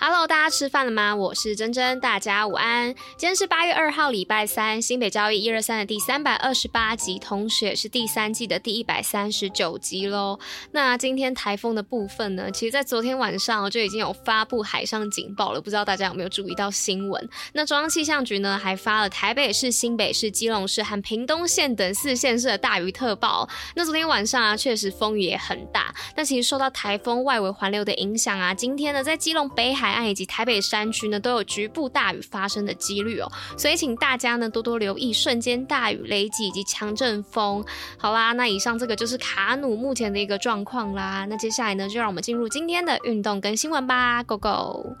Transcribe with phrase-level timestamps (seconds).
[0.00, 1.12] Hello，大家吃饭了吗？
[1.16, 2.94] 我是珍珍，大家午安。
[3.16, 10.38] 今天是八月二号，礼拜三，新北交易一二三的第三百二十八集，同时也是第三季的第一百三十九集喽。
[10.70, 17.28] 那今天台风的部分呢，其实在昨天晚上就已经有发布海上警报了，不知道大家有没有注意到新闻？
[17.52, 23.48] 那中央气象局呢，还发了台北市、新北市、基隆市和屏东县等四县市的大雨特报。
[23.74, 25.92] 那昨天晚上啊，确实风雨也很大。
[26.14, 29.87] 但其实受到台风外围环流的影响啊，今天呢，在基隆北海。
[29.88, 37.64] 海岸以及台北山区呢，都有局部大雨发生的几率哦，所以请大家呢多多留意瞬间大雨、雷击以及强阵风。
[37.96, 41.24] 好啦，那以上这个就是卡努目前的一个状况啦。
[41.24, 44.94] 那接下来呢，就让我们进入今天的运动跟新闻吧，Go Go！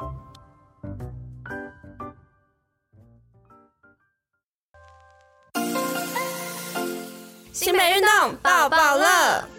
[7.52, 9.57] 新北运动报报乐。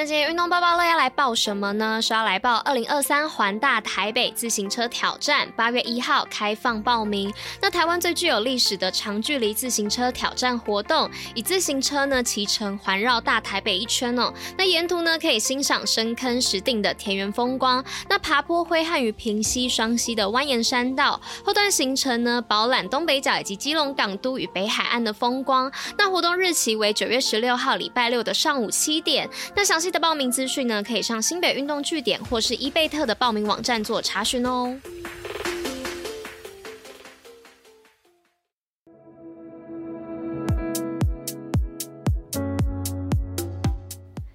[0.00, 2.00] 那今天运动报报乐要来报什么呢？
[2.00, 7.34] 是要来报二零二三环大台北自行车挑战，八月一号开放报名。
[7.60, 14.32] 那台湾最具有历史的长距离自行车挑战活动，以自行车呢骑乘环绕大台北一圈哦。
[14.56, 25.72] 那沿途呢可以欣赏深坑石碇的田园风光，那爬坡挥汗于平溪双溪的蜿蜒山道，后段行程呢饱览东北角以及基隆港都与北海岸的风光。
[25.96, 29.28] 那活动日期为九月十六号礼拜六的上午七点。
[29.56, 29.87] 那详细。
[29.90, 34.76] 的报名资讯呢，可以上新北运动据点或是伊贝特的报名网站做查询哦。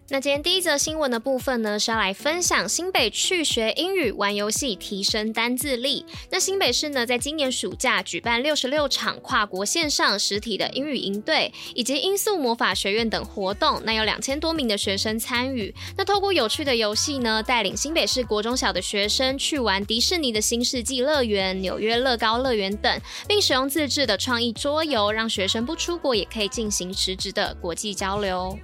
[0.09, 6.05] 那今天第一则新闻的部分呢，是要来分享新北去学英语玩游戏提升单字力。
[6.29, 13.81] 那新北市呢，在今年暑假举办六十六场跨国线上实体的英语营队，以及音速魔法学院等活动。
[13.85, 15.73] 那有两千多名的学生参与。
[15.97, 28.59] 那透过有趣的游戏呢，带领新北市国中小的学生去玩迪士尼的新世纪乐园、纽约乐高乐园等，并使用自制的创意桌游，让学生不出国也可以进行实质的国际交流。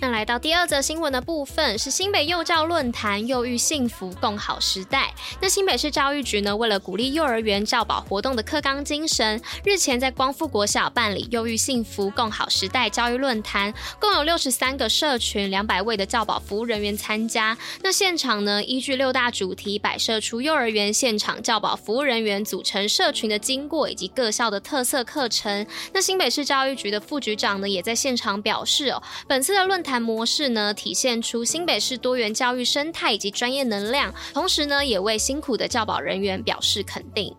[0.00, 5.12] 那来到第二则新闻的部分，是新北幼教论坛“幼育幸福共好时代”。
[5.42, 17.58] 那新北市教育局呢，为了鼓励幼儿园教保活动的课纲精神，日前在光复国小办理“幼育幸福共好时代”教育论坛，共有六十三个社群、两百位的教保服务人员参加。
[17.82, 25.66] 那现场呢，依据六大主题摆设出幼儿园现场教保服务人员组成社群的经过，以及各校的特色课程。
[25.92, 29.87] 那新北市教育局的副局长呢，也在现场表示哦，本次的论坛。
[29.88, 37.34] 谈模式呢，体现出新北市多元教育生态以及专业能量，同时呢，也为辛苦的教保人员表示肯定。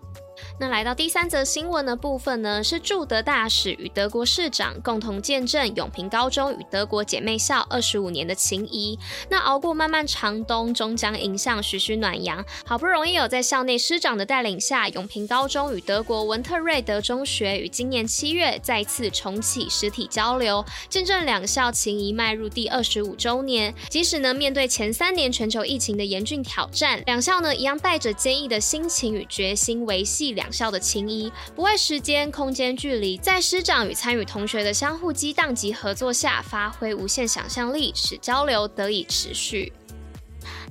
[0.62, 9.00] 那来到第三则新闻的部分呢，是驻德大使与德国市长共同见证永平高中与德国姐妹校二十五年的情谊。
[9.30, 12.44] 那熬过漫漫长冬，终将迎向徐徐暖阳。
[12.66, 23.74] 好不容易有在校内师长的带领下，永平高中与德国文特瑞德中学于今年七月再次重启实体交流，见证两校情谊迈入第二十五周年。
[23.88, 30.49] 即使呢面对前三年全球疫情的严峻挑战，两校呢一样带着坚毅的心情与决心维系两。
[30.52, 39.72] 校的情谊，不为时间、空间、距离，在师长与参与同学的相互激荡及合作下，发挥无限想象力，使交流得以持续。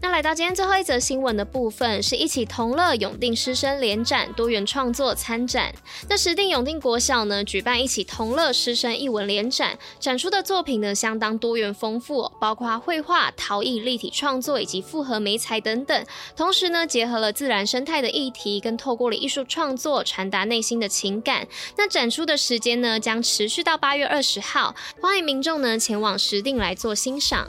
[0.01, 5.75] 那来到今天最后一则新闻的部分，是一起同乐永定师生联展多元创作参展。
[6.09, 16.07] 那石碇永定国小呢，举办一起同乐师生艺文联展，展出的作品呢相当多元丰富，包括绘画、陶艺、立体创作以及复合媒材等等。
[16.37, 21.49] 同时呢，结合了自然生态的议题，跟透过了艺术创作传达内心的情感。
[21.77, 27.49] 那展出的时间呢，将持续到八月二十号，欢迎民众呢前往石碇来做欣赏。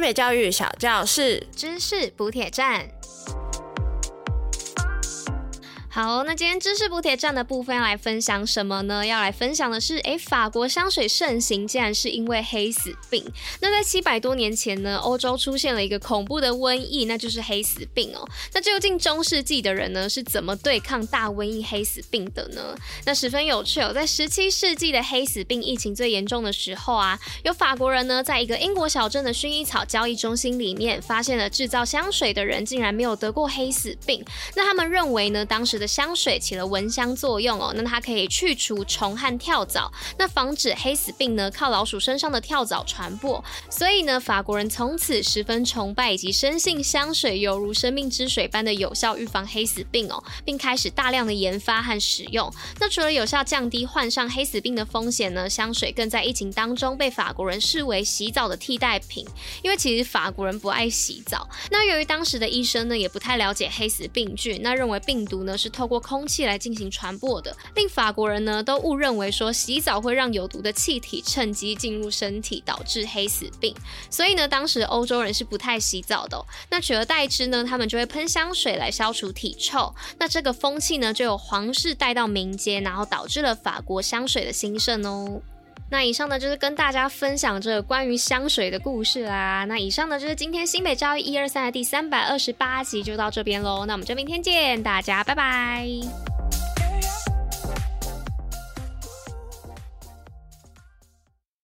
[0.00, 2.88] 新北教育小教室，知识补铁站。
[5.92, 9.04] 好，那今天知识补铁站的部分要来分享什么呢？
[9.04, 13.24] 要来分享的是，诶，法国香水盛行，竟然是因为黑死病。
[13.60, 18.24] 那在七百多年前呢，欧洲出现了一个恐怖的瘟疫，那就是黑死病哦。
[18.54, 22.72] 那究竟中世纪的人呢，是怎么对抗大瘟疫黑死病的呢？
[23.04, 34.24] 那十分有趣哦，在十七世纪的黑死病疫情最严重的时候啊，有法国人呢，在一个英国小镇的薰衣草交易中心里面，发现了制造香水的人竟然没有得过黑死病。
[34.54, 43.42] 那他们认为呢，当时的香水起了蚊香作用哦，那它可以去除虫和跳蚤，那防止黑死病呢靠老鼠身上的跳蚤传播。
[43.68, 52.52] 所以呢，法国人从此十分崇拜以及深信香水犹如生命之水般的有效预防黑死病哦，并开始大量的研发和使用。
[52.78, 59.26] 那除了有效降低患上黑死病的风险呢，香水更在疫情当中被法国人视为洗澡的替代品，
[59.62, 61.48] 因为其实法国人不爱洗澡。
[61.70, 73.74] 那由于当时的医生呢也不太了解黑死病菌，那认为病毒呢是透过空气来进行传播的，令法国人呢都误认为说洗澡会让有毒的气体趁机进入身体，导致黑死病。
[74.10, 76.44] 所以呢，当时欧洲人是不太洗澡的。
[76.70, 79.94] 那取而代之呢，他们就会喷香水来消除体臭。
[80.18, 85.40] 那这个风气呢，就由皇室带到民间，然后导致了法国香水的兴盛哦。
[85.90, 89.64] 那以上呢，就是跟大家分享这关于香水的故事啦。
[89.66, 93.84] 那以上呢，就是今天新北教育一二三的第三百二十八集，就到这边喽。
[93.86, 96.29] 那我们就明天见，大家拜拜。